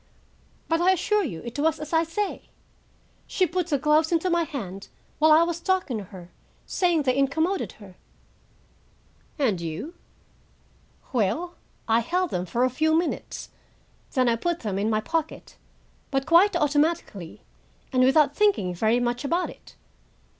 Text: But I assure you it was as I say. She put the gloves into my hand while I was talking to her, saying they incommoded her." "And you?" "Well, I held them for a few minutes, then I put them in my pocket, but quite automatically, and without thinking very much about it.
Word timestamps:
But 0.67 0.81
I 0.81 0.93
assure 0.93 1.23
you 1.23 1.43
it 1.45 1.59
was 1.59 1.79
as 1.79 1.93
I 1.93 2.03
say. 2.03 2.49
She 3.27 3.45
put 3.45 3.67
the 3.67 3.77
gloves 3.77 4.11
into 4.11 4.31
my 4.31 4.45
hand 4.45 4.87
while 5.19 5.31
I 5.31 5.43
was 5.43 5.59
talking 5.59 5.99
to 5.99 6.05
her, 6.05 6.31
saying 6.65 7.03
they 7.03 7.15
incommoded 7.15 7.73
her." 7.73 7.97
"And 9.37 9.61
you?" 9.61 9.93
"Well, 11.13 11.53
I 11.87 11.99
held 11.99 12.31
them 12.31 12.47
for 12.47 12.63
a 12.63 12.69
few 12.71 12.97
minutes, 12.97 13.49
then 14.13 14.27
I 14.27 14.37
put 14.37 14.61
them 14.61 14.79
in 14.79 14.89
my 14.89 15.01
pocket, 15.01 15.55
but 16.09 16.25
quite 16.25 16.55
automatically, 16.55 17.43
and 17.93 18.03
without 18.03 18.35
thinking 18.35 18.73
very 18.73 18.99
much 18.99 19.23
about 19.23 19.51
it. 19.51 19.75